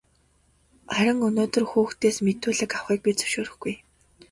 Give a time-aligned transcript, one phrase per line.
[0.93, 3.73] Харин өнөөдөр хүүхдээс мэдүүлэг авахыг бид зөвшөөрөхгүй.